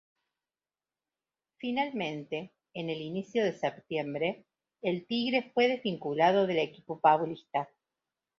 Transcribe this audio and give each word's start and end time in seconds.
Finalmente, 1.59 2.51
en 2.73 2.89
el 2.89 3.01
inicio 3.01 3.43
de 3.45 3.53
septiembre, 3.53 4.47
el 4.81 5.05
"Tigre" 5.05 5.51
fue 5.53 5.67
desvinculado 5.67 6.47
del 6.47 6.57
equipo 6.57 6.99
paulista. 6.99 7.69